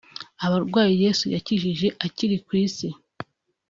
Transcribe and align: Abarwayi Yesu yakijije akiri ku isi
Abarwayi 0.45 0.95
Yesu 1.03 1.25
yakijije 1.35 1.87
akiri 2.05 2.37
ku 2.45 2.51
isi 2.65 2.87